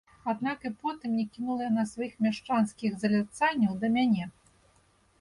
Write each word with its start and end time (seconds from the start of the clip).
Аднак 0.31 0.63
і 0.69 0.71
потым 0.85 1.13
не 1.19 1.25
кінула 1.35 1.69
яна 1.69 1.85
сваіх 1.93 2.17
мяшчанскіх 2.29 2.91
заляцанняў 3.07 3.81
да 3.85 3.95
мяне. 3.99 4.31